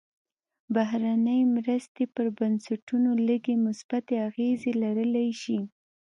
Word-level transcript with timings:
بهرنۍ 0.73 1.41
مرستې 1.55 2.03
پر 2.15 2.25
بنسټونو 2.37 3.09
لږې 3.27 3.55
مثبتې 3.65 4.15
اغېزې 4.27 4.71
لرلی 4.83 5.29
شي. 5.41 5.59